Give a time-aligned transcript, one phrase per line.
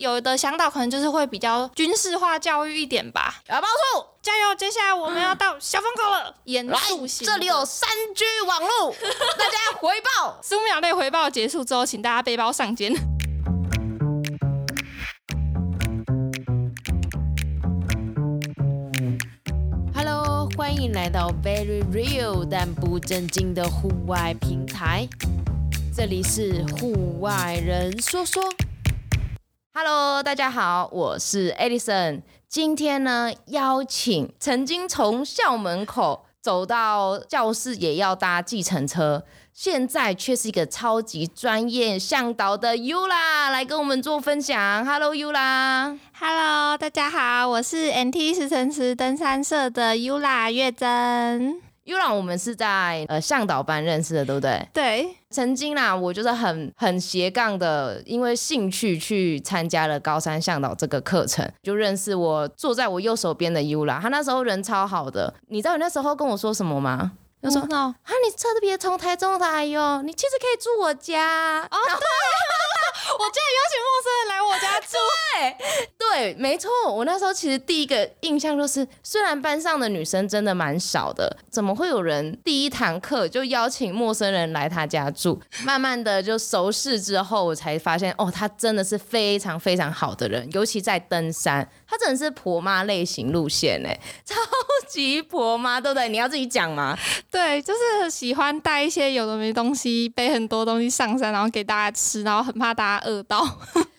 [0.00, 3.40] 有的向导可能就是会比较军事化教育一点吧。
[3.46, 4.52] 小包处加油！
[4.56, 7.24] 接下来我们要到小风口了，严肃型。
[7.24, 8.90] 这里有三 G 网络，
[9.38, 10.40] 大家回报。
[10.42, 12.92] 十五秒内回报结束之后，请大家背包上肩。
[19.94, 25.08] Hello，欢迎来到 Very Real 但不正经的户外平台，
[25.96, 28.42] 这里是户外人说说。
[29.76, 32.22] Hello，大家好，我是 Edison。
[32.48, 44.86] 今天呢，邀请曾经从校门口走到教室也要搭计程车，现在却是一个超级专业向导的 Yula 来跟我们做分享。
[44.86, 45.98] Hello，Yula。
[46.20, 51.60] Hello，大家好，我是 NT 十乘十登山社的 Yula 月珍。
[51.84, 54.68] Yula，我们是在呃向导班认识的，对不对？
[54.72, 55.16] 对。
[55.30, 64.00] 曾经啦，我就是很很斜杠的，因为兴趣去参加了高山向导这个课程，就认识我坐在我右手边的 Yula。
[64.00, 67.12] 他那时候人超好的，你知道你那时候跟我说什么吗？
[67.42, 67.94] 他说：“啊，
[68.24, 72.06] 你特别从台中来哟，你其实可以住我家。”哦，对。
[73.18, 74.96] 我竟然邀请陌生人来我家住，
[75.98, 76.70] 对，对，没错。
[76.88, 85.40] 我那时候其实第一个印象就是，虽然班上的女生真的蛮少的，怎么会有人第一堂课就邀请陌生人来他家住？
[85.64, 94.36] 慢慢的就熟识之后，我才发现，哦，他真的是非常非常好的人，尤其在登山，他真的是婆妈类型路线哎， 超
[94.88, 96.08] 级婆妈，对不对？
[96.08, 96.96] 你要自己讲吗？
[97.28, 103.44] 对，就是喜欢带一些有的没东西，背很多东西上山，然后给大家吃，然后很怕大家饿到。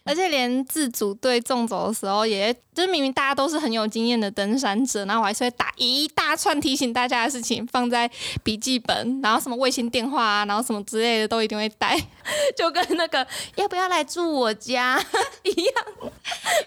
[0.06, 8.10] 而且连自组队纵走的时候也，就是明明大家都是很有经验的登山者，然后我还是会打一大串提醒大家的事情放在
[8.44, 12.00] 笔记本，然后什么卫星电话啊，然后什么之类的都一定会带，
[12.56, 15.04] 就跟那个要不要来住我家
[15.42, 15.74] 一样。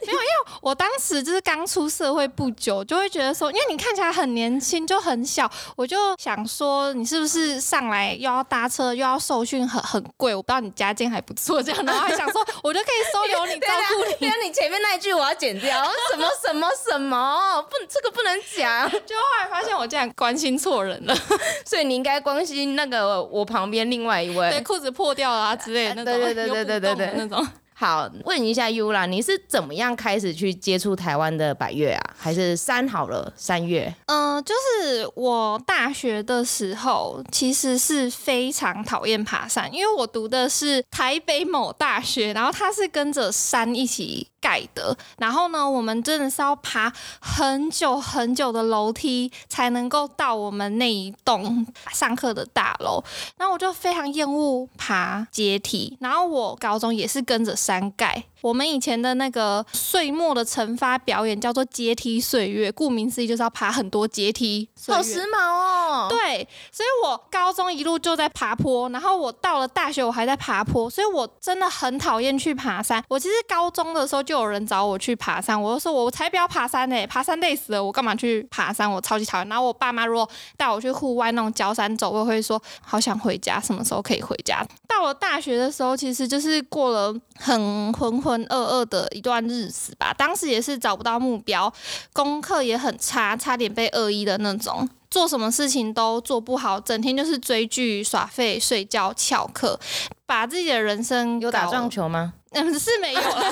[0.05, 0.25] 没有，因为
[0.61, 13.28] 我当时就是刚出社会不久，就会觉得说，因为你看起来很年轻，就很小，我就想说你是不是上来又要搭车又要受训，很很贵，我不知道你家境还不错这样，然后还想说我就可以收。
[13.33, 18.91] 有你照顾你，因为你前面那一句我要剪掉，什么什么什么不，这个不能讲。
[18.91, 21.15] 就后来发现我竟然关心错人了，
[21.65, 27.47] 所以你应该关心那个我旁边另外一位，对，裤子破掉了啊之类的那种，对对对对对对对那种。
[27.81, 32.03] 好，问一下 U 啦你是怎么样开始去接触台湾的百越啊？
[32.19, 33.95] 还是三好了，三月？
[34.07, 53.05] 嗯、就是我大学的时候，其实是非常讨厌爬山，因为我读的是台北某大学，然后它是跟着山一起盖的，然后呢，我们真的是要爬很久很久的楼梯才能够到我们那一栋上课的大楼。
[53.37, 55.99] 那我就非常厌恶爬阶梯。
[56.01, 58.25] 然后我高中也是跟着山盖。
[58.41, 64.69] 我们以前的那个岁末的惩罚表演叫做阶梯岁月，顾名思义就是要爬很多阶梯。
[64.87, 66.07] 好时髦哦！
[66.09, 73.03] 对，所以我高中一路就在爬坡，然后我到了大学我还在爬坡，所以我真的很讨厌去爬山。
[73.09, 78.91] 我其实高中的时候就有人找我去爬山，我就说我才不要爬山呢、欸，爬山累死了，我干嘛去爬山？
[78.91, 79.49] 我超级讨厌。
[79.49, 84.67] 然后我爸妈如果带我去户外那种郊山走，我会说好想回家，什么时候可以回家？
[84.87, 91.73] 到了大学的时候，其实就是过了很浑浑浑噩噩的一段日子吧，当时也是找不到目标，
[92.13, 99.81] 功课也很差，差点被恶意的那种，做什么事情都做不好，整天就是追剧、耍废、睡觉、翘课，
[100.27, 102.35] 把自己的人生有打撞球吗？
[102.53, 103.43] 嗯，是没有了，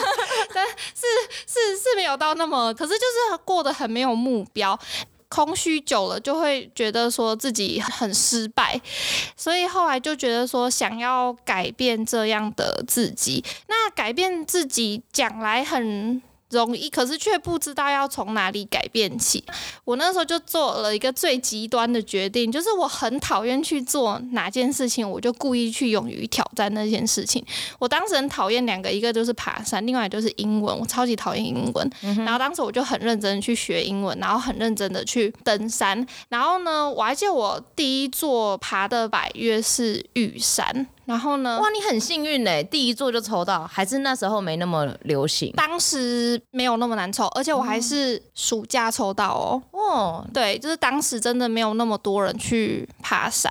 [0.55, 1.07] 但是
[1.47, 4.79] 是是没有到那么，可是就是过得很没有目标。
[5.29, 8.81] 空虚久了，就会觉得说自己很失败，
[9.37, 13.45] 所以后来就觉得说想要改变这样的自己。
[13.69, 19.45] 那改变自己讲来很容易，可是却不知道要从哪里改变起。
[19.85, 27.45] 我那时候就做了一个最极端的决定，就是我很讨厌去做哪件事情，我就故意去勇于挑战那件事情。
[27.79, 31.91] 我当时很讨厌两个，一个就是爬山，另外就是英文，我超级讨厌英文。
[32.19, 36.07] 然后当时我就很认真去学英文，然后很认真的去登山。
[36.29, 40.87] 然后呢，我还记得我第一座爬的百岳是玉山。
[41.07, 41.61] 然后呢？
[41.61, 45.53] 哇，你很幸运嘞，第一座就抽到，还是那时候没那么流行。
[45.57, 49.63] 当时没有那么难抽，而且我还是暑假抽到哦。
[49.71, 53.51] 哦，对，就是当时真的没有那么多人去爬山。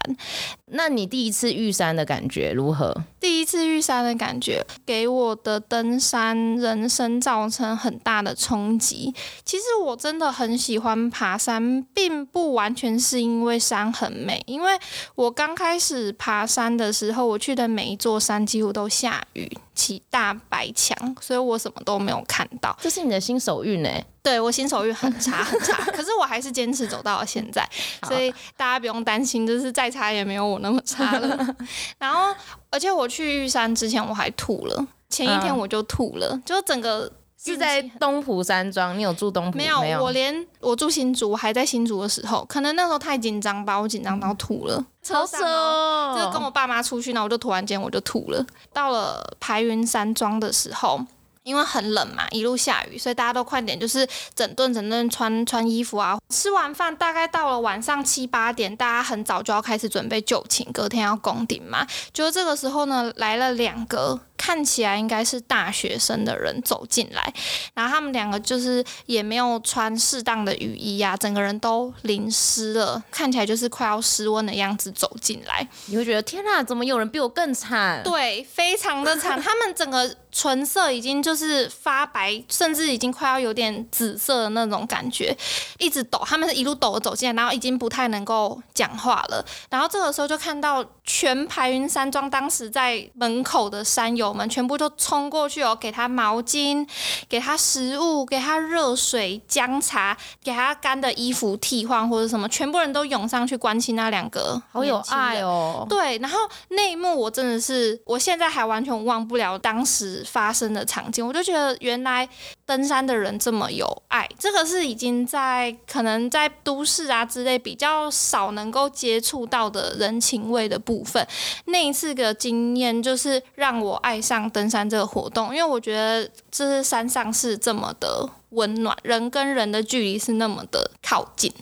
[0.71, 3.03] 那你第一次遇山的感觉如何？
[3.19, 9.13] 第一次遇山的感觉，给我的登山人生造成很大的冲击。
[9.43, 14.77] 其实我真的很喜欢爬山，并不完全是因为山很美，因为
[15.13, 22.75] 我刚开始爬山的时候，我去的每一座山几乎都下雨，起大白墙，所以我什么都没有看到。
[22.81, 23.89] 这是你的新手运呢？
[24.23, 27.67] 对，我新手运很差很差，可是我还是坚持走到了现在，
[28.07, 31.55] 所以大家不用担心，就是再差也没有我那么差了。
[31.99, 32.33] 然后，
[32.71, 37.11] 而且我去玉山之前我还吐了，前一天我就吐了，嗯、就整个
[37.45, 39.81] 是在东湖山庄，你有住东湖没有？
[39.81, 48.45] 没有，我连我住新竹，我还在新竹的时候，可能那时候太紧张吧，我紧张到吐了，超扯哦，就跟我爸妈出去，然后我就突然间我就吐了。
[48.73, 50.99] 到了排云山庄的时候。
[51.45, 56.17] 因为很冷嘛，一路下雨，所以大家都快点，就是整顿整顿穿穿衣服啊。
[56.29, 61.87] 吃完饭大概到了晚上七八点，大家很早就要开始准备就寝，隔天要攻顶嘛。
[62.11, 64.19] 就这个时候呢，来了两个。
[64.37, 67.33] 看起来应该是大学生的人走进来，
[67.73, 75.65] 然后他们两个就是也没有穿适当的雨衣呀、啊，整个人都淋湿了，看起来就是快要失温的样子走进来。
[75.85, 78.03] 你会觉得天哪，怎么有人比我更惨？
[78.03, 85.35] 对，非常的惨，他们整个唇色已经就是发白，甚至已经快要有点紫色的那种感觉，
[85.79, 89.43] 一直抖，他们是一路抖着走进来，然后已经不太能够讲话了。
[89.71, 94.35] 然后这个时候就看到全排云山庄当时在门口的山友。
[94.35, 96.85] 们全部都冲过去哦，给他毛巾，
[97.29, 105.85] 给他食物，给他热水、姜茶，给他干的衣服替换或者什么，全部人都涌上去关心那两个，好有爱哦。
[105.87, 106.39] 对，然后
[106.69, 112.27] 那一幕我真的是，我现在还完全忘不了当时发生的场景，我就觉得原来
[112.65, 121.25] 登山的人这么有爱，这个是已经在可能在都市啊之类比较少能够接触到的人情味的部分。
[121.67, 124.15] 那一次的经验就是让我爱。
[124.25, 131.53] 上登山这个活动，因为我觉得这是山上是这么的温暖，人跟人的距离是那么的靠近。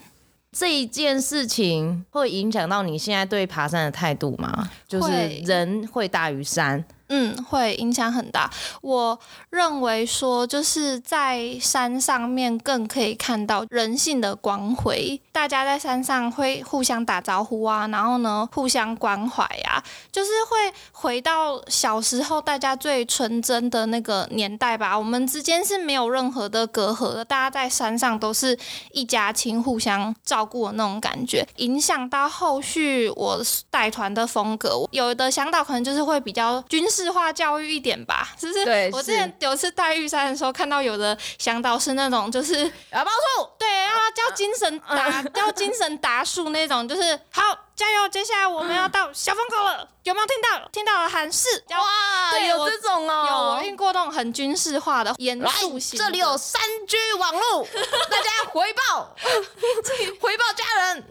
[0.54, 4.70] 这一件事情会影响到你现在对爬山的态度吗？
[4.88, 5.12] 就是
[5.44, 6.82] 人会大于山。
[7.10, 8.50] 嗯，会影响很大。
[8.82, 9.20] 我
[9.50, 15.22] 认为说，就是在山上面更可以看到人性的光辉。
[15.32, 24.98] 大家在山上会互相打招呼啊，然后呢，互相关怀啊，就是会回到小时候大家最纯真的那个年代吧。
[24.98, 28.58] 我们之间是没有任何的隔阂的，大家在山上都是
[28.92, 31.46] 一家亲，互相照顾的那种感觉。
[31.58, 37.03] 影响到后续我带团的风格，有的向导可能就是会比较军事。
[37.10, 38.90] 化教育一点吧，是不是？
[38.94, 47.42] 我之前有次带玉山的时候，看到有的向导是那种，就是啊报数，对，啊叫精神达，叫精神达数那种，就是好。
[47.76, 48.08] 加油！
[48.10, 50.70] 接下来我们要到小风口了，有没有听到？
[50.72, 52.32] 听到了喊是哇！
[52.32, 55.98] 对，有这种哦，有我遇过那种很军事化的严肃型。
[55.98, 57.64] 这里有三 G 网络，
[58.12, 59.16] 大家回报，
[60.22, 61.04] 回报家人。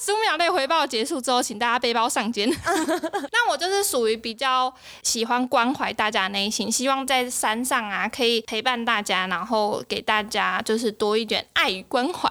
[0.00, 2.48] 十五秒内回报结束之后，请大家背包上肩。
[3.30, 4.72] 那我就是属于比较
[5.02, 12.26] 喜欢关怀大家的内心，希望在山上啊可以陪伴大家，然后给大家就是多一点爱与关怀。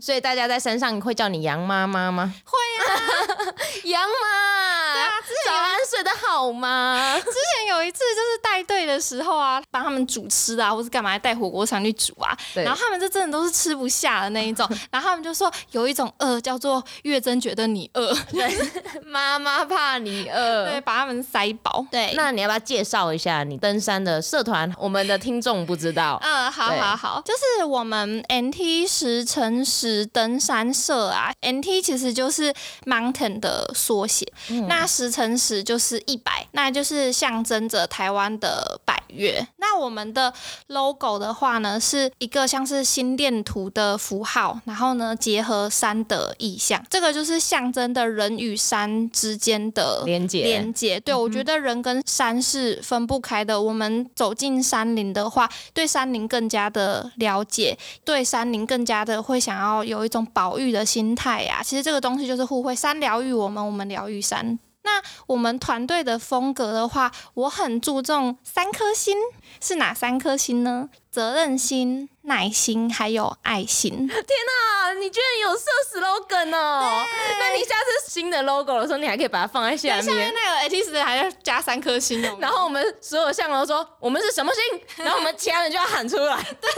[0.00, 2.34] 所以大家在山上会叫你杨妈妈吗？
[2.44, 2.87] 会啊。
[3.84, 5.10] 杨妈，对啊，
[5.46, 7.14] 早安睡得好吗？
[7.18, 18.58] 之前有一次就是带队的时候啊，帮他们煮吃啊，或是干嘛带火锅上去煮啊，然后他们就真的都是吃不下的那一种， 然后他们就说有一种饿叫做月真觉得你饿，对，
[19.04, 21.84] 妈妈怕你饿，对，把他们塞饱。
[21.90, 24.70] 对，那你要不要介绍一下你登山的社团？
[24.78, 26.18] 我们的听众不知道。
[26.22, 32.52] 嗯，好好好，就是我们 NT 十乘十登山社啊，NT 其实就是。
[32.86, 39.46] Mountain 的缩写，嗯、那十乘十就是一百，那就是象征着台湾的百岳。
[39.56, 40.32] 那我们的
[40.68, 50.42] logo 的话呢，是一个像是心电图的符号，然后呢结合山的意象，这个就是象征的人与山之间的连接。
[50.42, 53.60] 连接，对，我觉得人跟山是分不开的。
[53.60, 61.60] 我们走进山林的话，对山林更加的了解，对山林更加的会想要有一种保育的心态呀。
[61.62, 62.67] 其实这个东西就是互惠。
[62.74, 64.58] 山疗愈我们，我们疗愈山。
[64.82, 69.18] 那我们团队的风格的话，我很注重三颗星，
[69.60, 70.88] 是哪三颗星呢？
[71.10, 73.90] 责任心、耐心还有爱心。
[73.90, 77.04] 天哪，你居然有设 slogan 哦！
[77.38, 80.02] 那你下次新的 logo 的时候，你还可以把它放在下面。
[80.02, 82.38] 下面那个 AT10 还要加三颗星哦。
[82.40, 86.36] 然后我们所有向导说我们是什么星，然后我们其他人就要喊出来。
[86.60, 86.70] 对，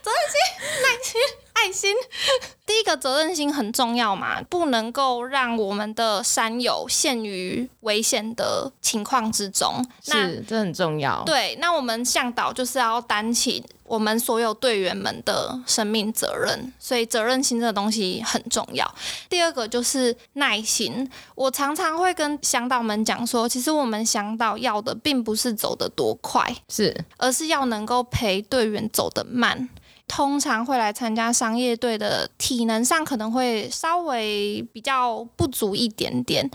[0.00, 1.20] 责任心、耐心。
[1.54, 1.94] 爱爱心。
[2.66, 9.84] 第一个责任心很重要嘛，不能够让我们的山友陷于危险的情况之中。
[10.02, 11.22] 是，这很重要。
[11.24, 18.92] 对，那我们向导就是要担起我们所有队员们的生命责任，所以责任心这个东西很重要。
[19.28, 29.68] 第二个就是耐心，我常常会跟向导们讲说，其实我们向导要的并不是走得多快，是，而是要能够陪队员走得慢。
[30.14, 36.46] 通常会来参加商业队的，体能上可能会稍微比较不足一点点，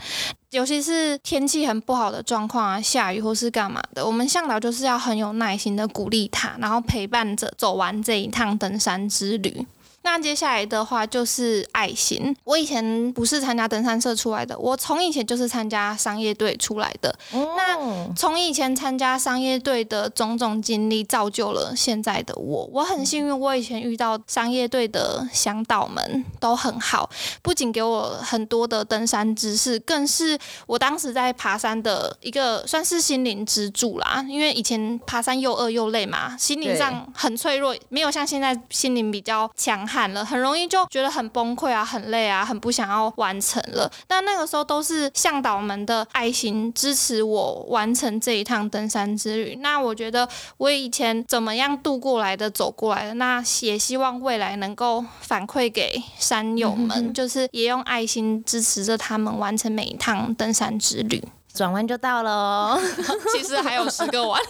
[0.50, 9.66] 尤其是天气很不好的状况啊，下雨或是干嘛的，我们向导就是要很有耐心的鼓励他，然后陪伴着走完这一趟登山之旅。
[10.02, 12.34] 那接下来的话就是爱心。
[12.44, 17.14] 我以前不是参加登山社出来的，我从以前就是参加商业队出来的。
[17.32, 22.68] 哦、那从以前参加商业队的种种经历，造就了现在的我。
[22.72, 27.10] 我很幸运，我以前遇到商业队的向导们都很好，
[27.42, 34.24] 不仅给我很多的登山知识，更是我当时在爬山的一个算是心灵支柱啦。
[34.28, 40.12] 因为以前爬山又饿又累嘛，心灵上很脆弱，没有像现在心灵比较强悍。
[40.12, 43.90] 了，很容易就觉得很崩溃啊，很累啊，很不想要完成了。
[44.06, 49.56] 但那个时候都是向导们的爱心支持我完成这一趟登山之旅。
[49.60, 50.28] 那我觉得
[50.58, 61.22] 我以前怎么样度过来的，走过来的，那也希望未来能够反馈给山友们，就是也用爱心支持着他们完成每一趟登山之旅。
[61.54, 62.80] 转弯就到了哦，
[63.32, 64.40] 其实还有十个弯。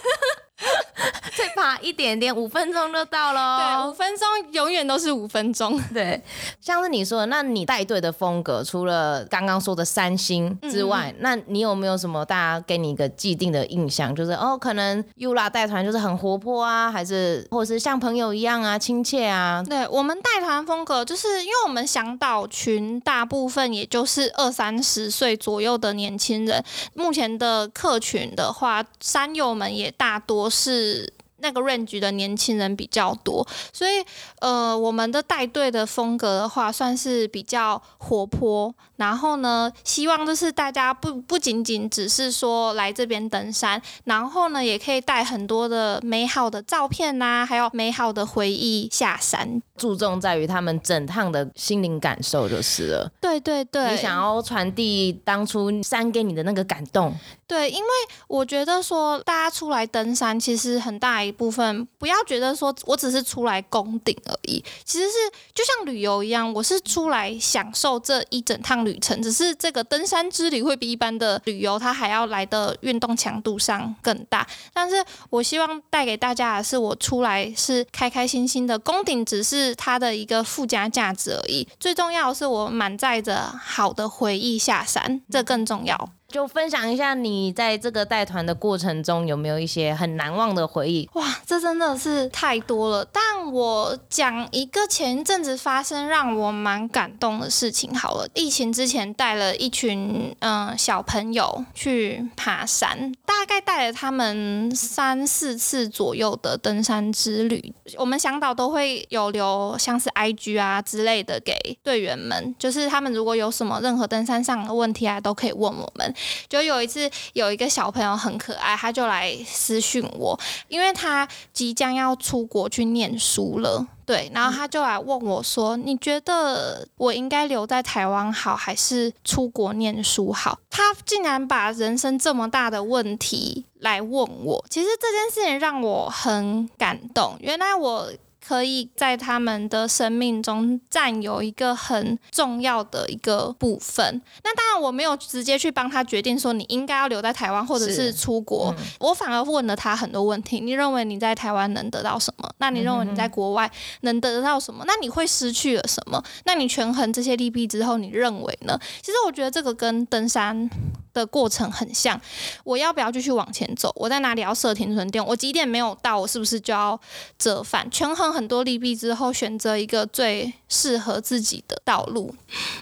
[1.37, 3.57] 再爬一点点，五分钟就到了。
[3.57, 5.81] 对，五分钟永远都是五分钟。
[5.93, 6.21] 对，
[6.59, 14.13] 像是你说的，那你带队的风格，除了刚刚说的三星之外，嗯、那你有没有什么大家给你一个既定的印象？
[14.13, 19.63] 就是哦，可能 Yula 带团就是很活泼啊，还是或者是像朋友一样啊，亲切啊？
[19.67, 26.61] 对，我们带团风格，就是因为我们向导群大部分也就是二三十岁左右的年轻人。
[26.93, 30.48] 目前的客群的话，山友们也大多。
[30.49, 34.03] 是那个 range 的年轻人比较多，所以
[34.39, 38.73] 呃，我们的带队的风格的话，算是比较活泼。
[38.97, 49.61] 然后呢，希望就是大家不不仅仅只是说来这边登山，然后呢，也可以带很多的美好的照片呐、啊，还有美好的回忆下山。
[49.77, 53.09] 注重在于他们整趟的心灵感受就是了。
[53.21, 57.15] 对对对，你想要传递当初山给你的那个感动。
[57.47, 57.89] 对，因为
[58.27, 65.15] 我觉得说大家出来登山，其实很大一一部分不要觉得说我只是出来攻顶而已，其实是
[65.53, 68.83] 就像旅游一样，我是出来享受这一整趟。
[68.83, 86.09] 旅程只是这个登山之旅会比一般的旅游它还要来的运动强度上更大，但是我希望带给大家的是我出来是开开心心的，攻顶只是它的一个附加价值而已，最重要的是我满载着好的回忆下山，这更重要。
[86.29, 91.09] 就分享一下你在这个带团的过程中有没有一些很难忘的回忆？
[91.13, 93.05] 哇，这真的是太多了。
[93.11, 98.27] 但我讲一个前一阵子发生让我蛮感动的事情好了。
[98.35, 107.73] 疫情之前带了一群嗯、小朋友去爬山，大概带了他们三四次左右的登山之旅。
[107.97, 116.13] 我们向导都会有留像是 IG 啊之类的给队员们，就是他们如果有什么任何登山上的问题啊，都可以问我们。
[116.47, 134.11] 就有一次，有一个小朋友很可爱，他就来私讯我，因为他即将要出国去念书了，对，然后他就来问我说：“你觉得我应该留在台湾好，还是出国念书好？”他竟然把人生这么大的问题来问
[134.43, 137.37] 我，其实这件事情让我很感动。
[137.39, 138.11] 原来我。
[138.49, 144.03] 可以在他们的生命中占有一个很重要的一个部分。
[144.43, 150.59] 那当然，我没有直接去帮他决定说你应该要留在台湾或者是出国，嗯、我反而问了他很多问题。
[150.59, 152.49] 你认为你在台湾能得到什么？
[152.57, 154.83] 那你认为你在国外能得到什么？
[154.87, 156.19] 那你会失去了什么？
[156.45, 158.75] 那你权衡这些利弊之后，你认为呢？
[159.03, 160.67] 其实我觉得这个跟登山
[161.13, 162.19] 的过程很像。
[162.63, 163.93] 我要不要继续往前走？
[163.95, 165.23] 我在哪里要设停损点？
[165.23, 166.19] 我几点没有到？
[166.19, 166.99] 我是不是就要
[167.37, 167.87] 折返？
[167.91, 168.38] 权衡。
[168.38, 172.33] 很很多利弊之后，选择一个最适合自己的道路。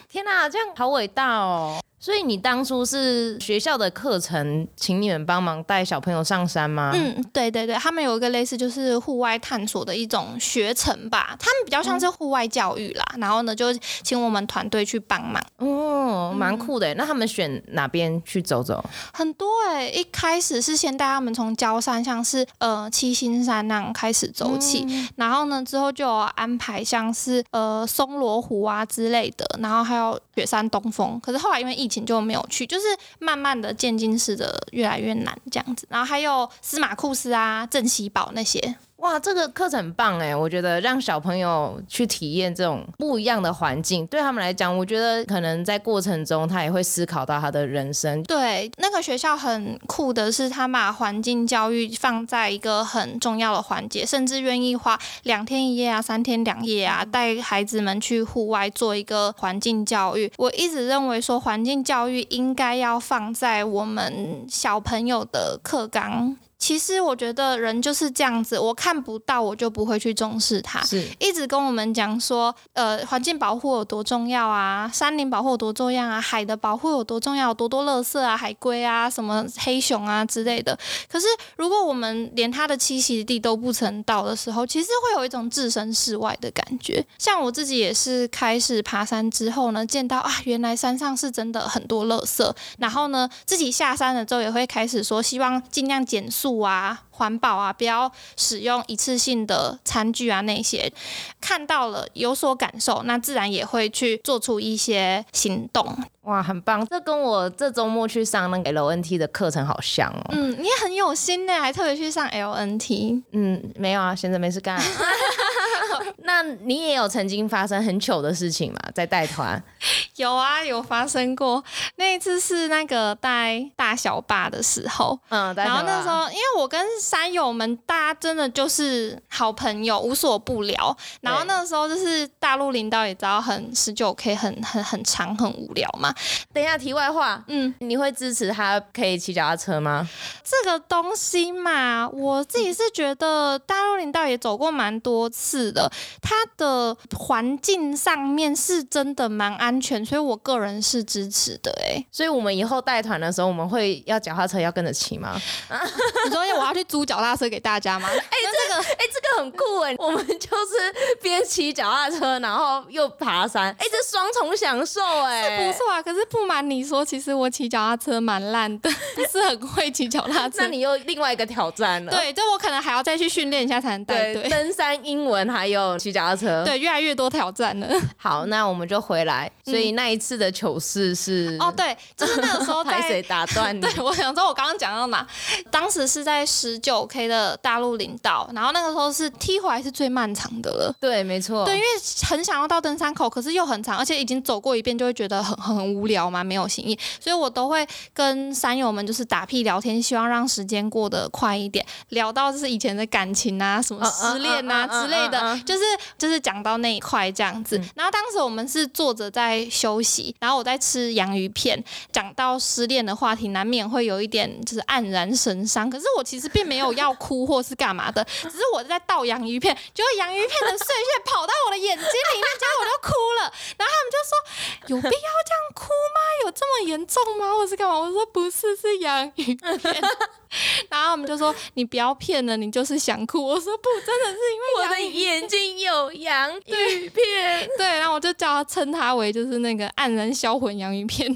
[0.08, 1.80] 天哪，这样好伟大哦！
[2.00, 6.92] 所以你当初是学校的课程，请你们帮忙带小朋友上山吗？
[6.94, 13.04] 嗯，对对对，他们有一个类似就是户外探索的一种学程吧，他们比较像是户外教育啦。
[13.16, 13.74] 嗯、然后呢，就
[14.04, 15.44] 请我们团队去帮忙。
[15.58, 16.94] 哦，蛮酷的。
[16.94, 18.84] 嗯、那他们选哪边去走走？
[19.12, 31.20] 很多哎，一开始是先带他们从焦山，像是呃七星山那样开始走起，嗯、然后呢之后就有安排像是呃松罗湖啊之类的，然后还有雪山东峰。
[31.20, 32.86] 可是后来因为疫以前就没有去，就是
[33.20, 38.76] 慢慢的渐进式的越来越难这样子，然后还有司马库斯啊、郑喜宝那些。
[38.98, 40.36] 哇，这个课程很棒哎！
[40.36, 48.24] 我觉得让小朋友去体验这种不一样的环境，对他们来讲，我觉得可能在过程中他也会思考到他的人生。
[48.24, 60.32] 对，那个学校很酷的是，他把环境教育放在一个很重要的环节，甚至愿意花两天一夜啊、三天两夜啊，带孩子们去户外做一个环境教育。
[60.38, 66.36] 我一直认为说，环境教育应该要放在我们小朋友的课纲。
[66.68, 70.82] 其实我觉得人就是这样子，我看不到，我就不会去重视它。
[70.82, 80.78] 是，一直跟我们讲说，呃，环境保护有多重要啊，山林保护有多重要啊，海的保护有多重要，多多垃圾啊，海龟啊，什么黑熊啊之类的。
[81.10, 87.02] 可是如果我们连它的栖息地都不曾到的时候，其实会有一种置身事外的感觉。
[87.18, 92.54] 像我自己也是开始爬山之后呢，见到啊，原来山上是真的很多垃圾。
[92.78, 96.57] 然后呢，自己下山了之后，也会开始说，希望尽量减速。
[96.60, 100.92] 啊，环保啊，不要使用一次性的餐具啊，那些
[101.40, 105.86] 看到了有所感受，那自然也会去做出一些行动。
[106.24, 106.86] 哇，很棒！
[106.88, 110.26] 这跟我这周末去上那个 LNT 的课程好像哦。
[110.32, 113.24] 嗯，你也很有心呢，还特别去上 LNT。
[113.32, 114.84] 嗯，没有啊，闲着没事干啊。
[116.24, 118.80] 那你也有曾经发生很糗的事情嘛？
[118.94, 119.62] 在带团？
[120.18, 121.64] 有啊，有发生过。
[121.96, 130.96] 那一次是那个带大小霸的时候，嗯，然后那时候因为我跟山友们，大家真的就是好朋友，无所不聊。
[131.22, 136.14] 然后那个时候就是大陆领导也知道很十九 K 很很很长很无聊嘛。
[136.52, 140.08] 等一下，题外话，嗯，你会支持他可以骑脚踏车吗？
[140.44, 145.87] 这个东西嘛，我自己是觉得大陆领导也走过蛮多次的，
[146.22, 151.72] 它的环境上面是真的蛮安全，所以我个人是支持的。
[151.84, 155.40] 哎，所以我们以后带团的时候，我们会要脚踏车要跟着骑吗？
[156.26, 158.08] 你说我要去租脚踏车给大家吗？
[158.12, 158.20] 哎、欸，
[158.68, 166.02] 这个，哎、欸，这个很酷哎， 我们就是边骑脚踏车，然后又爬山，哎、欸，这双重享受哎，是不错啊。
[166.02, 170.58] 可是不瞒你说，其实我骑脚踏车蛮烂的，不是很会骑脚踏车。
[170.60, 172.12] 那你又另外一个挑战了。
[172.12, 174.48] 对，就我可能还要再去训练一下才能带队。
[174.50, 177.88] 登山、英文还有骑脚踏车，对，越来越多挑战了。
[178.18, 179.52] 好，那我们就回来。
[179.66, 183.82] 所以那一次的糗事是、嗯、哦，对，就是那个时候在 谁打断你？
[183.86, 185.28] 对，我想说，我刚刚讲到哪？
[185.70, 190.96] 当时是在十九 K 的大陆林道，然后那个时候是踢回来是最漫长的了。
[191.00, 191.66] 对，没错。
[191.66, 191.88] 对，因为
[192.24, 201.86] 很想要到登山口，可是又很长，而且已经走过一遍，就会觉得很很无聊嘛，没有新意，所以我都会跟山友们就是打屁聊天，希望让时间过得快一点。
[202.10, 205.84] 聊到就是以前的感情啊，什么失恋啊之类的，就是
[206.18, 207.80] 就是讲到那一块这样子。
[207.94, 215.90] 然后当时我们是坐着在休息，然后我在吃洋芋片，讲到失恋的话题，难免会有一点就是黯然神伤。
[215.90, 223.54] 可是我其实并没有要哭或是干嘛的，只是我在倒洋芋片，结果洋芋片的碎屑跑到我的眼睛里面，结果我就哭了。
[223.78, 226.46] 然后他们就说：“有必要这样哭吗？
[226.46, 227.54] 有这么严重吗？
[227.54, 230.02] 或是干嘛？”我说：“不是，是洋芋片。
[230.90, 241.36] ”然后我们就说：“你不要骗了，你就是想哭。”我说：“不，真的是因为我的眼睛有洋芋片。” 对，然后我就叫他称他为就是那个黯然销魂洋芋片，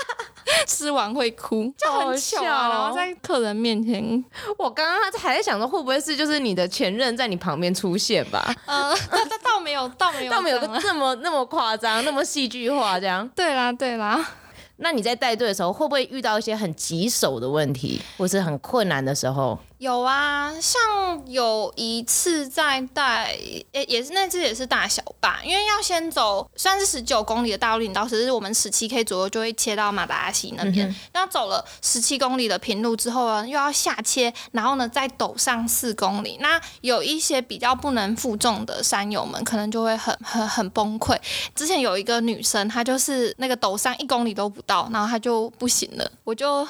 [0.66, 2.68] 吃完会哭，就很巧啊。
[2.68, 4.24] 然后在客人面前，
[4.56, 8.54] 我刚刚还在想说，会不会是就是你的前任在你旁边出现吧？
[8.66, 13.28] 呃，那 倒，倒没有，倒没有，倒没有个这么那么夸张，那么戏剧化这样。
[13.34, 14.26] 对啦，对啦。
[14.80, 19.58] 那你在带队的时候，会不会遇到一些很棘手的问题，或是很困难的时候？
[19.78, 20.80] 有啊，像
[21.26, 23.32] 有一次在带，
[23.70, 30.92] 也也是那次也是大小吧，因为要先走，算是十九公里的大陆林道，其实我们十七 K 左右就会切到马达拉西那边。
[31.12, 36.38] 那、嗯、走了十七公里的平路之后呢，又要下切，然后呢再陡上四公里。
[36.40, 41.16] 那有一些比较不能负重的山友们，可能就会很很很崩溃。
[41.54, 46.66] 之前有一个女生，她就是那个陡上一公里都不到，然后她就不行了，我就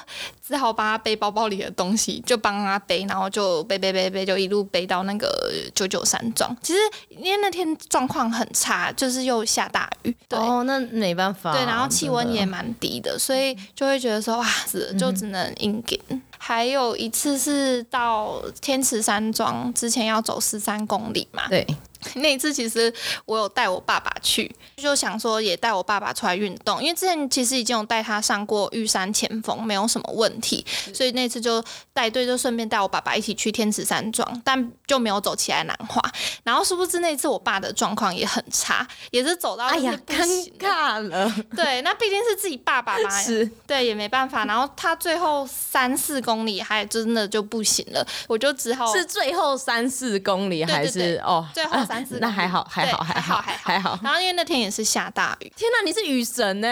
[0.46, 2.97] 只好帮她背包包里的东西，就帮她背。
[2.98, 6.56] 背，然后就背背背背，就一路背到那个九九山庄。
[6.62, 10.16] 其实因为那天状况很差，就是又下大雨。
[10.28, 11.52] 对哦，那没办法。
[11.52, 16.00] 对，然后气温也蛮低的，所以就会觉得说哇，是就只能硬顶。
[16.08, 21.48] 嗯还有一次是到天池山庄之前要走十三公里嘛？
[21.48, 21.66] 对。
[22.16, 22.92] 那一次其实
[23.24, 36.00] 我有带我爸爸去，就想说也带我爸爸出来运动，因为之前其实已经有带他上过玉山前锋，没有什么问题，所以那次就带队，就顺便带我爸爸一起去天池山庄，但就没有走起来南华。
[36.44, 40.24] 然后殊不知那次我爸的状况也很差，也是走到哎呀尴
[40.56, 41.28] 尬了。
[41.56, 44.44] 对，那毕竟是自己爸爸嘛， 是，对，也没办法。
[44.44, 51.87] 然后他最后三四公里还真的就不行了，我就只好是最后三四公里还是哦最后。
[51.88, 53.98] 三次那还好，还好，还好，还好，还好。
[54.02, 56.68] 然后因为那天也是下大雨，天哪，你是雨神呢？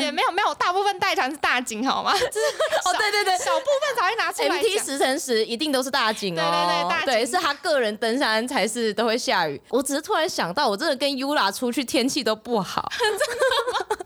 [0.00, 2.12] 也没有没有，大部分带团是大景，好吗？
[2.14, 2.38] 就 是
[2.84, 4.58] 哦，对对对，小部分才会拿出来。
[4.58, 7.24] MT 十乘十一定都是大景哦，对对对。
[7.24, 9.60] 对，是他个人登山才是都会下雨。
[9.68, 13.24] 我只是突然想到，我真的跟 Yula 出去天气都不好，真的
[13.72, 13.96] 吗？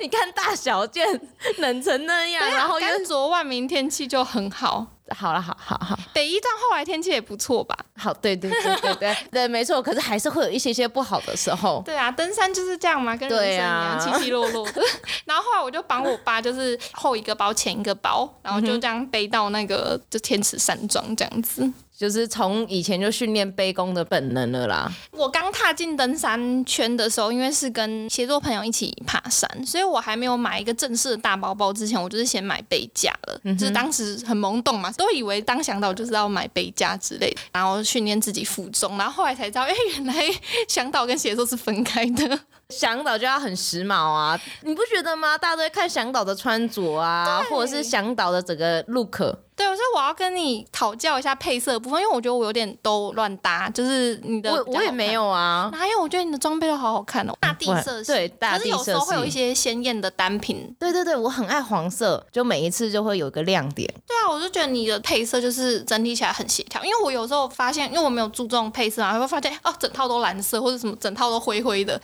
[0.00, 1.06] 你看大小件
[1.58, 4.86] 冷成那样，然后甘卓万明天气就很好。
[5.14, 7.76] 好了，好好好，北一站后来天气也不错吧？
[7.96, 9.80] 好，对对对对对 对，没错。
[9.80, 11.82] 可是还是会有一些些不好的时候。
[11.84, 14.82] 对啊，登山就是这样嘛，跟人生一样起起落落的。
[15.24, 21.70] 然后后来我就帮我爸，就是后一个包前一个包，然后就这样背到那个就天池山庄这样子。
[21.96, 24.92] 就是从以前就训练背弓的本能了啦。
[25.12, 31.72] 我刚踏进登山圈的时候，因为是跟协作朋友一起爬山，所以我还没有买一个正式的大包包。
[31.72, 38.98] 之前我就是先买背架了，嗯、就是当时很懵懂嘛，都以为当向导就是要买背架之类的，然后训练自己负重。
[38.98, 40.14] 然后后来才知道，哎，原来
[40.68, 42.38] 向导跟协作是分开的。
[42.74, 45.38] 向导就要很时髦啊，你不觉得吗？
[45.38, 49.20] 大家都在看向导的穿着啊，或者是向导的整个 look。
[49.54, 56.02] 对，我说我要跟你讨教一下配色的部分，因为我觉得我有点都乱搭，就是你的我我也没有啊，哪有？
[56.02, 58.70] 我觉得你的装备都好好看哦，大地色系，对，大地色系。
[58.70, 63.88] 可是有时候会有一些鲜艳的单品，对对对，我很爱黄色，就每一次就会有一个亮点。
[64.06, 71.98] 对啊，我就觉得你的配色就是整体起来很协调，因为我有时候发现，因为我没有注重配色啊，会发现哦，整套都蓝色或者什么，整套都灰灰的。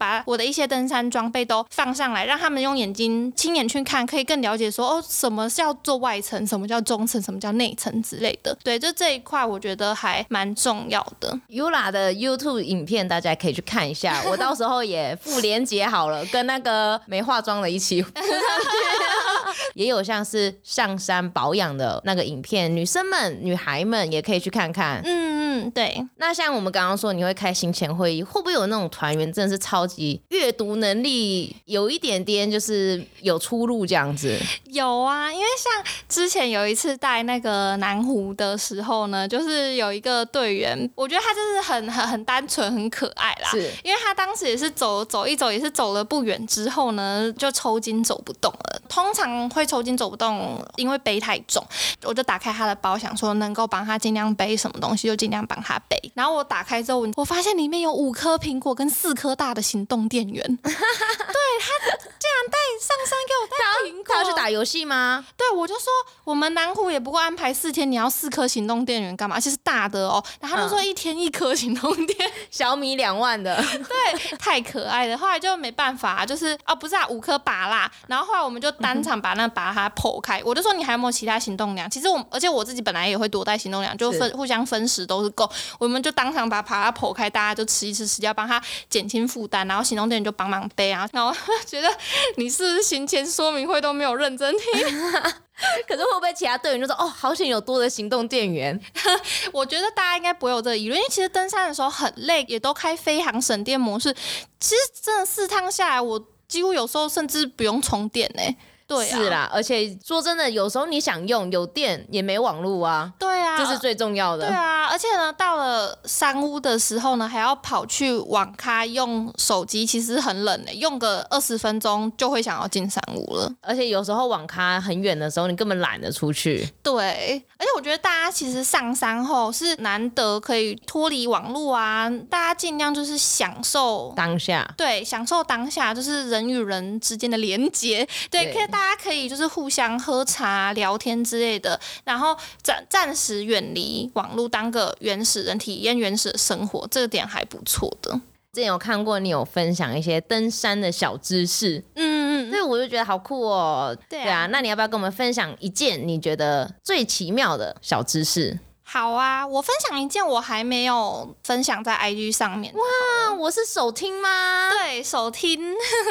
[0.00, 8.56] 把我的一些登山装备都放上来，让他们用眼睛亲眼去看，可以更了解说哦，什么叫做外层，什么叫中层，什么叫内层之类的。
[8.64, 11.38] 对，就这一块我觉得还蛮重要的。
[11.50, 18.02] Yula 的 YouTube 影片大家可以去看一下， 我到时候也附连接好了，跟那个没化妆的一起。
[19.74, 25.02] 也有像是上山保养的那个影片，女生们、女孩们也可以去看看。
[25.04, 26.00] 嗯嗯，对。
[26.16, 34.38] 那像我们刚刚说，你会开行前会议，会不会有那种团员真的是超级阅读能力有一点点就是有出入这样子？
[34.66, 43.50] 有啊，因为像之前有一次带那个南湖的时候呢，就是有一个队员，我觉得他就是很很很单纯、很可爱啦。
[43.50, 48.79] 是，因为他当时也是走走一走，也是走了不远之后呢，就抽筋走不动了。
[48.90, 51.64] 通常会抽筋走不动，因为背太重。
[52.02, 55.96] 我就打开他的包，想说能够帮他尽量背什么东西，就尽量帮他背。
[56.14, 60.42] 然后我打开之后，我发现里面有五颗苹果跟四颗大的行动电源。
[60.60, 64.14] 对，他竟然带上山给我带苹果。
[64.14, 65.24] 他要去打游戏吗？
[65.36, 65.84] 对，我就说
[66.24, 69.36] 我们南湖也不过安排四天，你要四颗行动电源干嘛？
[69.36, 70.22] 而且是大的哦。
[70.40, 73.62] 然后他就说一天一颗行动电，嗯、小米两万的。
[73.62, 75.16] 对，太可爱了。
[75.16, 77.90] 后来就没办法，就是哦，不是啊，五颗拔啦。
[78.08, 80.42] 然后后来我们就单场把那把它剖开。
[80.44, 81.88] 我就说你还有没有其他行动量？
[81.88, 85.50] 其实我而且我自己本来也会多带行动量，就分互相分食都是够。
[85.78, 89.66] 我们就当场把把它剖开，大家就吃一吃，吃掉，帮他减轻负担。
[89.68, 91.08] 然后行动电源就帮忙背啊。
[91.12, 91.32] 然后
[91.66, 91.88] 觉得
[92.36, 94.82] 你是不是行前说明会都没有认真听？
[95.86, 98.80] 可是会不会其他队员就说哦，好险有多的行动电源？
[99.52, 104.10] 我觉得大家应该不会有这个疑虑，因为其实登山的时候很累，也都开飞航省电模式。
[104.58, 108.56] 其实真的四趟下来，我几乎有时候甚至不用充电呢、欸。
[108.90, 113.12] 对啊，是啦，而且说真的，有时候你想用有电也没网络啊。
[113.20, 114.48] 对啊，这是最重要的。
[114.48, 123.48] 对啊，而且呢，到了山屋的时候呢，还要跑去网咖用手机，其实很冷的，用个二十分钟就会想要进山屋了。
[123.60, 126.68] 而且有时候网咖很远的时候，你根本懒得出去。
[126.82, 134.68] 对，而且我觉得大家其实上山后是难得可以脱离网络啊，大家尽量就是享受当下。
[134.76, 138.04] 对，享受当下，就是人与人之间的连接。
[138.28, 138.79] 对，对可以大。
[138.80, 148.10] 大家可以就是互相喝茶、聊天之类的，然后暂暂时远离网络，当个原始人，体验原始的生活，这个点还不错的。
[148.54, 153.94] 之前有看过你有分享一些登山的小知识，嗯嗯，所以我就觉得好酷哦。
[154.08, 158.58] 对啊，那你要不要跟我们分享一件你觉得最奇妙的小知识？
[158.92, 162.74] 好啊，我分享一件我还没有分享在 IG 上面。
[162.74, 164.68] 哇，我是首听吗？
[164.68, 165.60] 对，首听。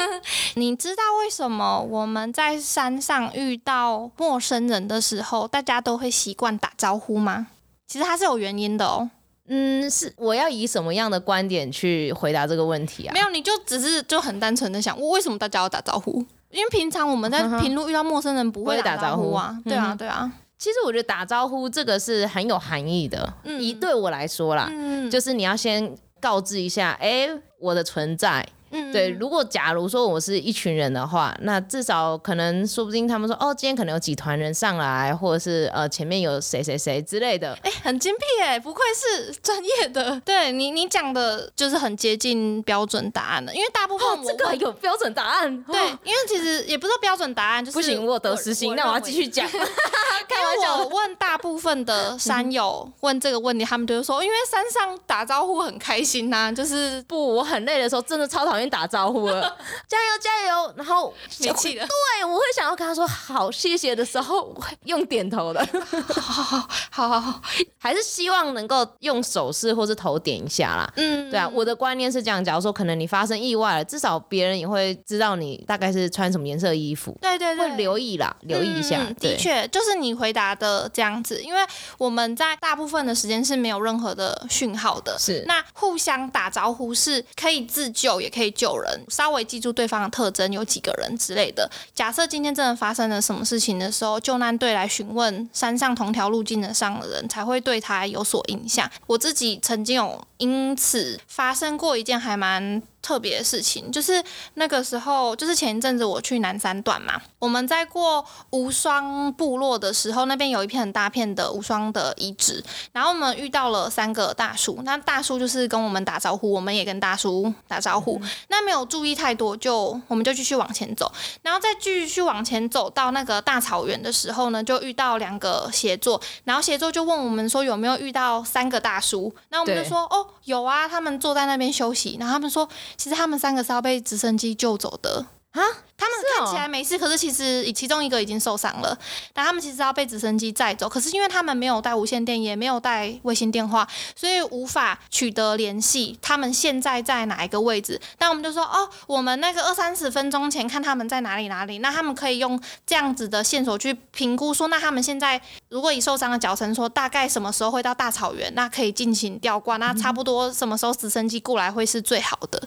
[0.56, 7.48] 你知道为什么我们在山上遇到陌生人的时候，大家都会习惯打招呼吗？
[7.86, 9.10] 其实它是有原因的哦。
[9.48, 13.12] 嗯，是我要以什么样的观点去回答这个问题啊？
[13.12, 16.24] 没有，你就只是就很单纯的想，我为什么大家要打招呼？
[16.50, 19.54] 因为平常我们在 平路遇到陌生人不会打招呼啊。
[19.66, 20.32] 对啊，对啊。
[20.60, 28.46] 其实我觉得打招呼这个是很有含义的，嗯，以对我来说啦，嗯，就是你要先告知一下，哎，我的存在。
[28.72, 58.59] 嗯，对，如果假如说我是一群人的话，那至少可能说不定他们说，哦，今天可能有几团人上来，或者是呃前面有谁谁谁之类的，哎，很精辟哎，不愧是专业的，对你你讲的就是很接近标准答案的，因为大部分这个有标准答案，对，因为其实也不是标准答案，就是不行，我得失心，那我要继续讲， 开玩笑，我问大部分的山友问这个问题，他们就会说，因为山上打招呼很开心呐、啊，就是不，我很累的时候真的超讨厌。
[58.68, 59.40] 打招呼了，
[59.88, 60.74] 加油加油！
[60.76, 65.66] 然后没气了，对，我会想要跟他说好谢谢的时候，我用点头的，
[66.20, 67.42] 好好好好好好，
[67.78, 70.92] 还是希望能够用手势或是头点一下啦。
[70.96, 78.98] 嗯，对啊，我的观念是这样，假如说可能你发生意外了，至少别人也会知道你大概是穿什么颜色衣服，对对对，会留意啦，留意一下。
[79.00, 81.60] 嗯、的确，就是你回答的这样子，因为
[81.96, 88.49] 我们在大部分的时间是没有任何的讯号的，是那互相打招呼是可以自救，也可以。
[88.50, 91.70] 救人，稍微记住对方的特征，有几个人之类的。
[91.94, 98.90] 假设今天真的发生了什么事情的时候，救难队来询问山上同条路径的上的人，才会对他有所影响。
[99.06, 102.82] 我自己曾经有因此发生过一件还蛮。
[103.02, 104.22] 特别的事情就是
[104.54, 121.10] 那个时候，就是前一阵子我去南三段嘛，我们在过无双部落的时候，那边有一片很大片的无双的遗址，然后我们遇到了三个大叔，那大叔就是跟我们打招呼，我们也跟大叔打招呼，那没有注意太多，就我们就继续往前走，
[121.42, 132.68] 然后再继续往前走到那个大草原的时候呢，就遇到两个协作，然后协作就问我们说有没有遇到三个大叔，那我们就说哦有啊，他们坐在那边休息，然后他们说。
[132.96, 135.62] 其实他们三个是要被直升机救走的啊。
[136.00, 138.98] 他们看起来没事，可是其实其中一个已经受伤了。
[139.34, 143.86] 但他们其实要被直升机载走，可是因为他们没有带无线电，也没有带卫星电话，
[144.16, 146.18] 所以无法取得联系。
[146.22, 148.00] 他们现在在哪一个位置？
[148.18, 151.80] 那我们就说哦，我们那个二三十分钟前看他们在哪里哪里。
[151.80, 158.50] 那他们可以用这样子的线索去评估说，那他们现在如果以受伤的脚程说，大概什么时候会到大草原？
[158.54, 159.76] 那可以进行吊挂。
[159.76, 162.58] 那差不多什么时候直升机过来会是最好的？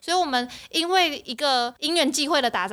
[0.00, 2.68] 所以我们因为一个因缘际会的打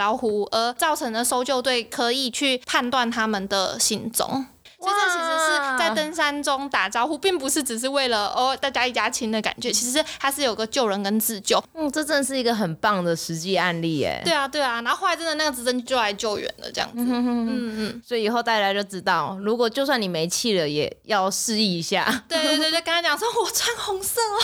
[0.52, 4.45] 而造成的搜救队可以去判断他们的行踪。
[4.80, 11.62] 所以这其实是在登山中打招呼，并不是只是为了哦大家一家亲的感觉，其实它是有个救人跟自救。
[11.74, 14.22] 嗯，这真的是一个很棒的实际案例耶。
[14.24, 16.96] 对啊，对啊，然后后来真的那个直升机就来救援了，这样子。
[16.98, 18.02] 嗯嗯嗯。
[18.08, 22.24] 所以以后大家就知道，如果就算你没气了，也要示意一下。
[22.30, 24.39] 对对对，就跟他讲说，我穿红色哦，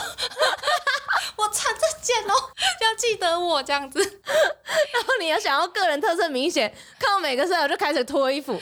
[1.37, 2.33] 我穿这件哦，
[2.81, 3.99] 要记得我这样子。
[3.99, 8.57] 然后你要想要个人特色明显，看到每个舍友就开始脱衣服，我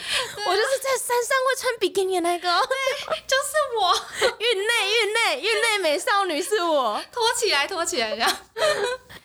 [0.56, 1.62] 就是在山上会。
[1.63, 3.95] 穿比基尼那个，对，就是我，
[4.38, 8.38] 运内运内运内美少女是我， 拖起来拖起来这样。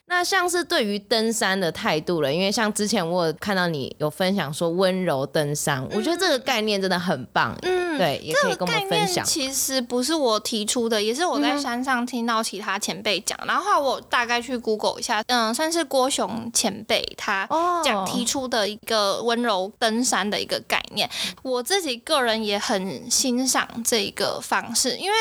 [0.08, 7.54] 那像是对于登山的态度了，因为像之前我有看到你有分享说温柔登山，嗯，我觉得这个概念真的很棒。
[7.62, 9.22] 嗯，对，也可以跟我们分享。
[9.24, 17.46] 其实不是我提出的，也是我在山上听到其他前辈讲，嗯，然后，后我大概去 Google 一下，嗯，算是郭雄前辈他
[17.84, 21.08] 讲提出的一个温柔登山的一个概念，
[21.42, 25.16] 我自己个人也很欣赏这个方式，因为。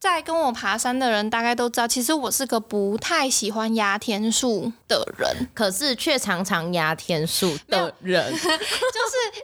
[0.00, 8.46] 在跟我爬山的人大概都知道，其实我是个不太喜欢压天数的人，可是却常常压天数的人， 就是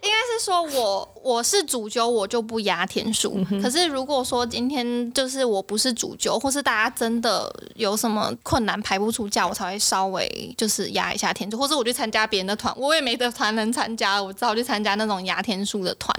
[0.02, 3.44] 应该是说我我是主揪，我就不压天数。
[3.50, 3.60] 嗯。
[3.60, 16.14] 可是如果说今天就是我不是主揪，或是大家真的有什么困难排不出假，我才会稍微就是压一下天数，或者我去参加别人的团，我也没得团能参加，我只好去参加那种压天数的团。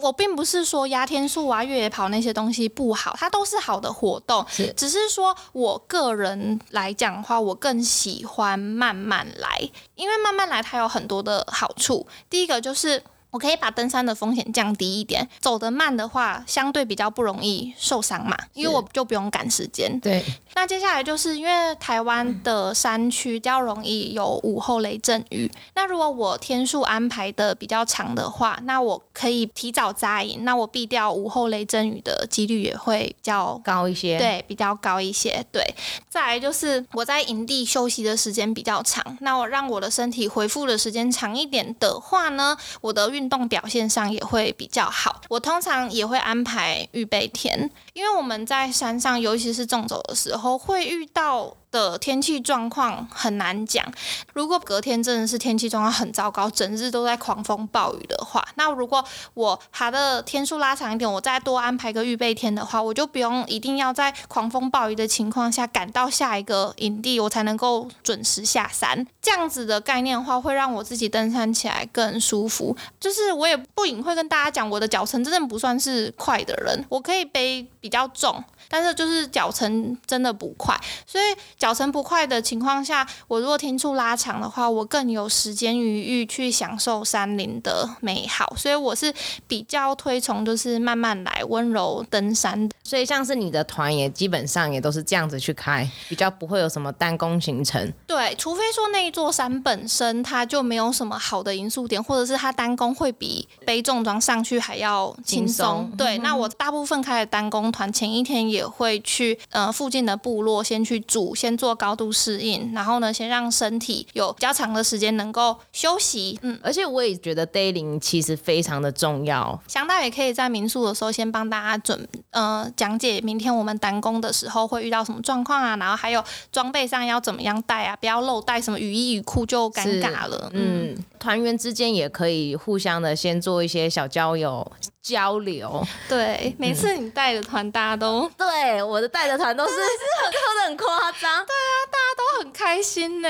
[0.00, 3.72] 我并不是说压天数啊、越野跑那些东西不好，它都是好。
[3.72, 4.44] 好的活动，
[4.76, 12.06] 只是说我个人来讲的话，我更喜欢慢慢来，因为慢慢来它有很多的好处。
[12.28, 15.28] 第一个就是我可以把登山的风险降低一点。
[15.40, 19.98] 走得慢的话，相对比较不容易受伤嘛，因为我就不用赶时间。
[19.98, 20.24] 对。
[20.54, 34.18] 那接下来就是因为台湾的山区比较容易有午后雷阵雨，那如果我天数安排的比较长的话，那我可以提早扎营，那我避掉午后雷阵雨的几率也会比较高一些。
[34.18, 35.44] 对，比较高一些。
[35.50, 35.74] 对。
[36.10, 45.20] 再来就是我在营地休息的时间比较长，那我让我的身体恢复的时间长一点的话呢，我的运运动表现上也会比较好。
[45.28, 51.56] 我通常也会安排预备天，因为我们在山上，尤其是纵走的时候，会遇到。
[51.72, 53.84] 的天气状况很难讲。
[54.32, 59.04] 如果隔天真的是天气状况很糟糕，整日都在狂风暴雨的话，那如果
[59.34, 69.04] 我爬的天数拉长一点，我再多安排个预备天的话，我就不用一定要在狂风暴雨的情况下赶到下一个营地，我才能够准时下山。
[69.20, 72.76] 这样子的概念的话，会让我自己登山起来更舒服。
[73.00, 78.44] 就是我也不隐晦跟大家讲，我的脚程真的不算是快的人，我可以背比较重。
[78.72, 80.74] 但是就是脚程真的不快，
[81.06, 81.24] 所以
[81.58, 88.54] 脚程不快的情况下，我如果天数拉长的话，我更有时间余裕去享受山林的美好。
[88.56, 89.12] 所以我是
[89.46, 92.66] 比较推崇就是慢慢来，温柔登山。
[92.82, 97.92] 所以像是你的团也基本上也都是这样子去开，比较不会有什么单攻行程。
[98.06, 105.46] 对，除非说那一座山本身它就没有什么好的因素点，或者是它单攻会比背重装上去还要轻松。
[105.46, 105.90] 轻松。
[105.98, 108.61] 对，那我大部分开的单攻团前一天也。
[108.68, 116.38] 会去呃附近的部落先去住，先做高度适应，然后呢，先让身体有比较长的时间能够休息。
[116.42, 119.60] 嗯，而且我也觉得 day 零其实非常的重要。
[119.68, 130.50] 翔大也可以在民宿的时候先帮大家准呃讲解明天我们单工的时候会遇到什么状况啊，然后还有装备上要怎么样带啊，不要漏带什么雨衣雨裤就尴尬了。
[130.52, 134.70] 嗯，团员之间也可以互相的先做一些小交友。
[135.02, 143.28] 交流， 对，每次你带的团，大家都、嗯、对我的带的团都是是很喝的很夸张，对啊，大家都很开心呢。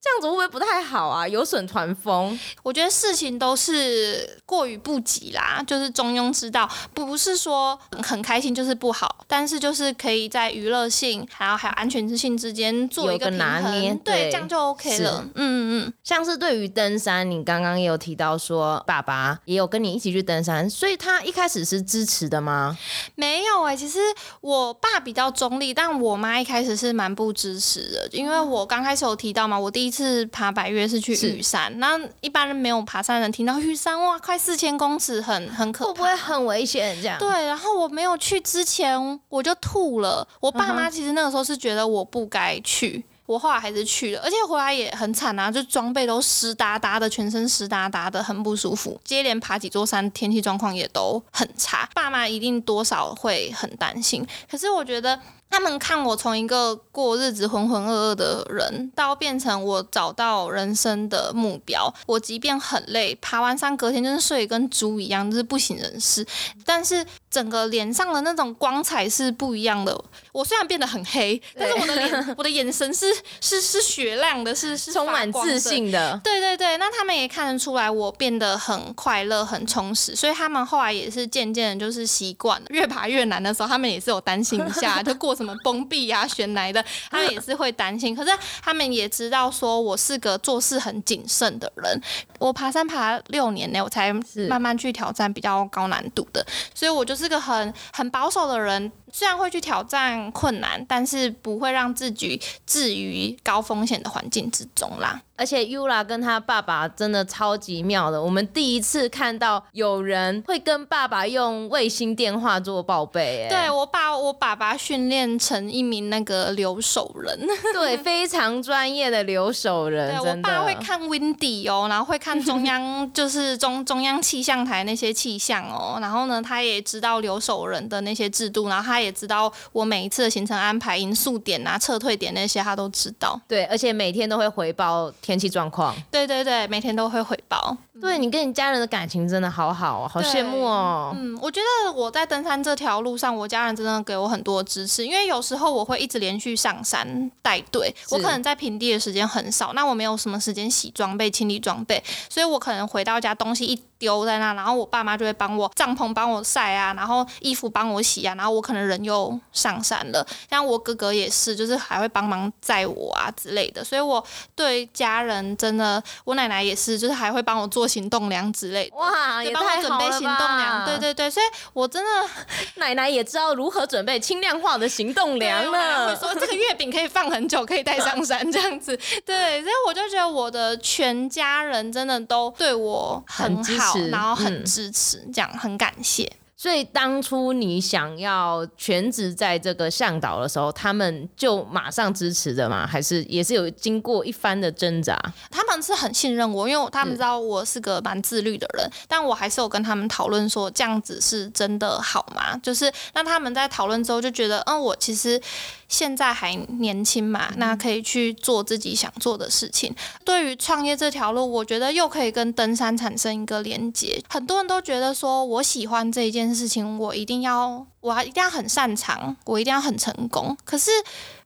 [0.00, 1.26] 这样子会不会不太好啊？
[1.26, 2.38] 有损团风。
[2.62, 15.20] 我觉得事情都是过于不及啦，就是中庸之道，不是说很开心就是不好，但是就是可以在娱乐性，还有还有安全性之间做一个平衡，拿捏，对，这样就 OK 了。
[15.24, 15.92] 嗯嗯嗯。
[16.04, 22.78] 像是对于登山，你刚刚也有提到说，爸爸也有跟你一起去登山，所以他一开始是支持的吗？
[23.14, 23.98] 没有哎、欸，其实
[24.40, 29.90] 我爸比较中立，但我妈一开始是蛮不支持的，因为我刚开始有提到嘛，我第一。
[29.98, 31.76] 次爬百岳，是去玉山。
[31.80, 36.96] 那一般人没有爬山的人听到玉山，哇，快四千公尺，很很可怕，会不会很危险？
[37.02, 37.28] 这样对。
[37.28, 40.28] 然后我没有去之前，我就吐了。
[40.38, 48.98] 我爸妈其实那个时候是觉得我不该去，我后来还是去了，而且回来也很惨啊，就装备都湿哒哒的，全身湿哒哒的，很不舒服。
[49.04, 54.26] 接连爬几座山，天气状况也都很差，爸妈一定多少会很担心。
[54.50, 55.20] 可是我觉得。
[55.50, 61.92] 他们看我从一个过日子浑浑噩噩的人，到变成我找到人生的目标。
[62.06, 66.26] 我即便很累，爬完山隔天就是睡跟猪一样，就是不省人事。
[66.66, 69.98] 但是整个脸上的那种光彩是不一样的。
[70.32, 73.06] 我虽然变得很黑，但是我的脸， 我的眼神是
[73.40, 76.20] 是是雪亮的，是是充满自信的。
[76.22, 80.14] 对对对，那他们也看得出来我变得很快乐、很充实。
[80.14, 82.66] 所以他们后来也是渐渐的，就是习惯了。
[82.70, 85.37] 越爬越难的时候，他们也是有担心一下，就过。
[85.38, 88.14] 什么崩壁呀、悬来的，他们也是会担心。
[88.14, 91.98] 可是他们也知道，说我是个做事很谨慎的人。
[92.38, 94.12] 我爬山爬六年呢，我才
[94.48, 98.92] 慢慢去挑战比较高难度的，所以我就是个很很保守的人。
[99.12, 105.20] 虽然会去挑战困难，但是不会让自己置于高风险的环境之中啦。
[105.36, 113.44] 而且 Yula 跟他爸爸真的超级妙的，我们第一次看到有人会跟爸爸用卫星电话做报备。
[113.44, 117.38] 哎，对，我把我爸爸训练成一名那个留守人，
[117.72, 120.10] 对，非常专业的留守人。
[120.10, 128.97] 对，我爸会看 Windy 哦，然后会看中央 就是中中央气象台那些气象哦，然后呢，他也知道留守人的那些制度，然后他。
[128.98, 133.40] 他也知道我每一次的行程安排、因素点啊、撤退点那些，他都知道。
[133.46, 135.94] 对，而且每天都会回报天气状况。
[136.10, 137.76] 对对对，每天都会回报。
[138.00, 141.12] 对，你跟你家人的感情真的好好哦，好羡慕哦。
[141.16, 145.04] 嗯，我觉得我在登山这条路上，我家人真的给我很多支持。
[145.04, 160.26] 因为有时候我会一直连续上山带队，我可能在平地的时间很少，那我没有什么时间洗装备、清理装备，所以我可能回到家东西一丢在那，然后我爸妈就会帮我帐篷帮我晒啊，然后衣服帮我洗啊，然后我可能人又上山了。
[160.48, 163.84] 像我哥哥也是，就是还会帮忙载我啊之类的。
[163.84, 164.24] 所以我
[164.54, 168.96] 对家人真的，我奶奶也是，就是还会帮我做行动粮之类的。
[168.96, 169.52] 哇，也！
[169.52, 172.30] 帮我准备行动粮，对对对，所以我真的
[172.76, 176.08] 奶奶也知道如何准备轻量化的行动粮了。
[176.08, 178.96] 会说这个月饼可以放很久，可以带上山这样子。
[179.26, 186.30] 对，所以我就觉得我的全家人真的都对我很好，很然后很支持，嗯、这样很感谢。
[186.60, 192.84] 所以当初你想要全职在这个向导的时候，他们就马上支持的吗？
[192.84, 195.16] 还是也是有经过一番的挣扎？
[195.52, 202.58] 他们是很信任我，因为他们知道我是个蛮自律的人，是但我还是有跟他们讨论说这样子是真的好吗？
[202.60, 205.40] 就是那他们在讨论之后就觉得，嗯，我其实。
[205.88, 209.94] 现在还年轻嘛，那可以去做自己想做的事情。
[210.24, 214.22] 对于创业这条路，我觉得又可以跟登山产生一个连接。
[214.28, 220.56] 很多人都觉得说，我喜欢这一件事情，我一定要，我还一定要很擅长，我一定要很成功。
[220.64, 220.90] 可是，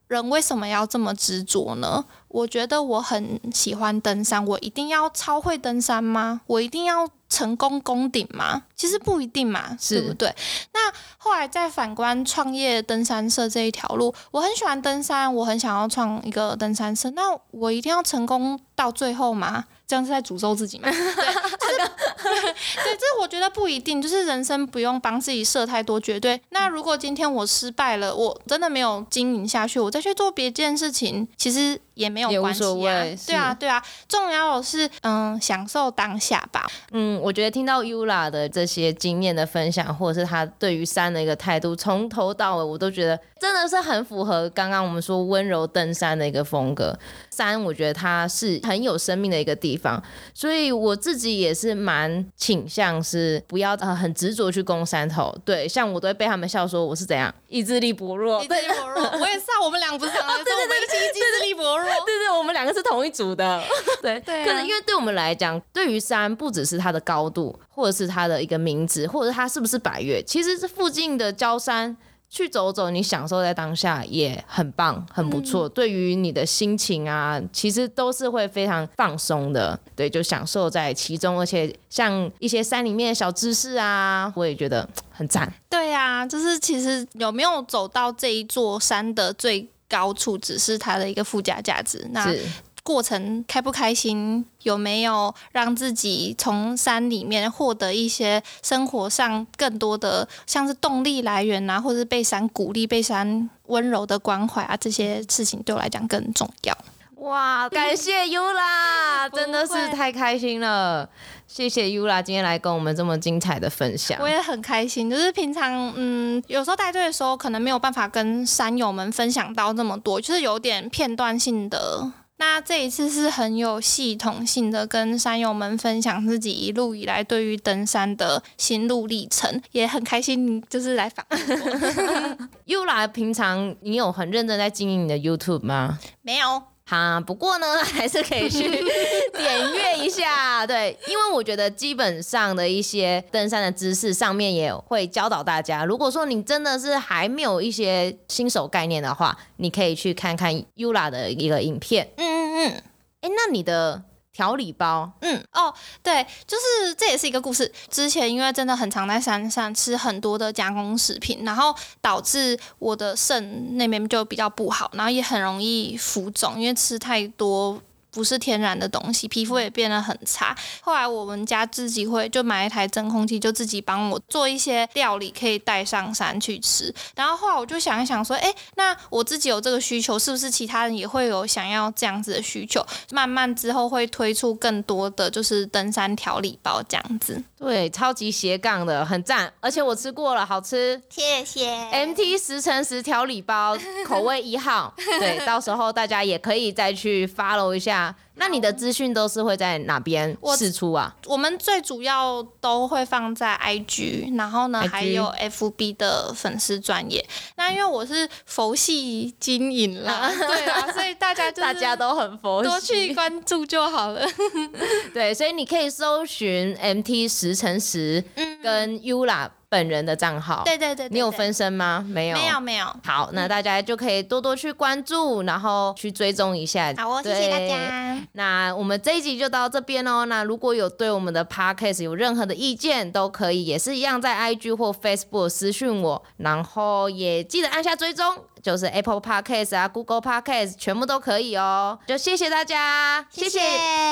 [0.09, 2.05] 人为什么要这么执着呢？
[2.33, 6.41] 我觉得我很喜欢登山，我一定要超会登山吗？
[6.47, 8.62] 我一定要成功攻顶吗？
[8.74, 10.35] 其实不一定嘛，是对不对？
[10.72, 19.64] 那后来再反观创业登山社这一条路，我很喜欢登山，我很想要创一个登山社，那我一定要成功到最后吗？
[19.87, 20.89] 这样是在诅咒自己吗？
[20.91, 21.11] 对，就是
[22.83, 26.41] 对，这我觉得不一定，就是人生不用帮自己设太多绝对。
[26.49, 31.78] 那如果今天我失败了，我真的没有经营下去，我再去做别件事情，其实。
[31.95, 36.66] 也没有关系啊，对啊，对啊，重要的是嗯，享受当下吧。
[36.92, 46.98] 嗯，我觉得听到 Yula 的这些经验的分享，或者是他对于山的一个态度，从头到尾我都觉得真的是很符合刚刚我们说温柔登山的一个风格。
[47.30, 50.02] 山，我觉得它是很有生命的一个地方，
[50.34, 55.34] 所以我自己也是蛮倾向是不要呃很执着去攻山头。
[55.44, 59.02] 对，像我都会被他们笑说我是怎样意志力薄弱，意志力薄弱。
[59.18, 61.90] 我也是啊，我们俩不是常常说我们一意志力薄弱。
[62.12, 63.62] 对对，我们两个是同一组的。
[64.00, 71.96] 对 对， 可能因为对我们来讲，对于山不只是它的高度，或者是它的一个名字，或者是它是不是百越，其实是附近的郊山
[72.30, 75.68] 去走走，你享受在当下也很棒，很不错。
[75.68, 79.78] 嗯、对于你的心情啊，其实都是会非常放松的。
[79.94, 85.52] 对，就享受在其中，而且像一些山里面的小知识啊，我也觉得很赞。
[85.68, 92.34] 对呀、啊，就是其实有没有走到这一座山的最高处只是它的一个附加价值，那
[92.82, 106.76] 过程开不开心，有没有让自己从山里面获得一些生活上更多的像是动力来源啊，或者是被山鼓励、被山温柔的关怀啊，这些事情对我来讲更重要。
[107.22, 111.08] 哇， 感谢 Yula， 真的是太开心了。
[111.46, 115.08] 谢谢 Yula 今天来跟我们这么精彩的分享，我也很开心。
[115.10, 122.10] 就是平常，嗯，有时候带队的时候，可能没有办法跟山友们分享到那么多，就是有点片段性的。
[122.38, 132.48] 那这一次是很有系统性的，跟山友们分享自己一路以来对于登山的心路历程，也很开心，就是来访问我。
[132.66, 136.00] Yula 平常你有很认真在经营你的 YouTube 吗？
[136.22, 136.62] 没有。
[136.93, 138.68] 啊，不过呢， 还是可以去
[139.34, 145.84] 点阅一下，对，因为我觉得基本上的一些登山的知识上面也会教导大家。
[145.86, 152.07] 如果说你真的是还没有一些新手概念的话，你可以去看看 Yula 的一个影片。
[152.16, 152.82] 嗯嗯嗯，
[153.22, 154.03] 哎，那你的。
[154.33, 155.72] 调理包，嗯哦，
[156.03, 157.70] 对，就是这也是一个故事。
[157.91, 167.80] 之前因为真的很常在山上吃很多的加工食品，然后导致我的肾那边就比较不好，然后也很容易浮肿，因为吃太多。
[168.12, 170.56] 不是天然的东西，皮肤也变得很差。
[170.82, 176.94] 后来我们家自己会就买一台真空机，就自己帮我做一些料理，可以带上山去吃。
[177.16, 182.86] 然后后来我就想一想说，哎，那我自己有这个需求，是不是其他人也会有想要这样子的需求？
[183.10, 187.42] 慢慢之后会推出更多的就是登山调理包这样子。
[187.62, 191.00] 对，超级斜杠的，很赞，而且我吃过了，好吃。
[191.08, 191.70] 谢谢。
[191.92, 194.92] MT 十乘十调理包，口味一号。
[195.20, 198.12] 对，到时候大家也可以再去 follow 一下。
[198.35, 201.14] 那你的资讯都是会在哪边释出啊？
[201.26, 204.80] 我，我们最主要都会放在 IG，然后呢?
[204.89, 207.24] 还有 FB 的粉丝专业。
[207.57, 214.26] 那因为我是佛系经营啦， 对啊，所以大家就是 大家都很佛系，多去关注就好了。
[215.12, 218.24] 对，所以你可以搜寻 MT 十乘十
[218.62, 219.51] 跟 Yula。
[219.72, 220.60] 本人的账号。
[220.66, 222.04] 对对对，对，你有分身吗？
[222.06, 222.84] 没有，没有没有。
[223.02, 226.92] 好，那大家就可以多多去关注，然后去追踪一下。
[226.98, 228.18] 好哦，谢谢大家。
[228.32, 230.26] 那我们这一集就到这边哦。
[230.26, 241.98] 那如果有对我们的 Podcast 有任何的意见，都可以也是一样在 IG 或 Facebook 私讯我，然后也记得按下追踪，就是 Apple Podcast 啊、Google Podcast 全部都可以哦。
[242.06, 243.58] 就谢谢大家，谢谢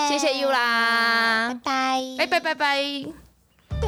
[0.08, 3.29] 谢谢 You 啦，拜拜拜拜拜拜。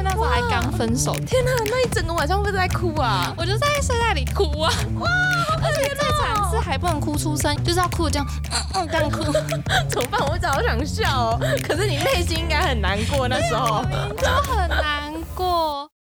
[0.03, 1.51] 那时候还刚分手，天哪！
[1.65, 3.33] 那一整个晚上会不会在哭啊？
[3.37, 4.73] 我就在睡袋里哭啊！
[4.99, 5.09] 哇！
[5.63, 8.27] 而且最惨是还不能哭出声，就是要哭这样，
[8.75, 9.23] 嗯，这样哭，
[9.87, 10.19] 怎么办？
[10.21, 13.83] 我好想笑哦，可是你内心应该很难过那时候，
[14.17, 15.89] 就很难过。